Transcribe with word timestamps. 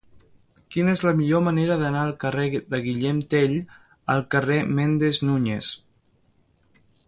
Quina 0.75 0.93
és 0.95 1.03
la 1.07 1.11
millor 1.19 1.43
manera 1.47 1.75
d'anar 1.81 2.01
del 2.07 2.15
carrer 2.23 2.47
de 2.75 2.79
Guillem 2.87 3.19
Tell 3.35 3.53
al 4.15 4.27
carrer 4.37 4.59
de 4.65 4.75
Méndez 4.81 5.23
Núñez? 5.31 5.73